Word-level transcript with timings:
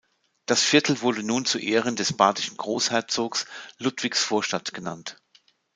Das 0.47 0.63
Viertel 0.63 1.01
wurde 1.01 1.21
nun 1.21 1.45
zu 1.45 1.59
Ehren 1.59 1.95
des 1.95 2.13
badischen 2.17 2.57
Großherzogs 2.57 3.45
"Ludwigsvorstadt" 3.77 4.73
genannt. 4.73 5.21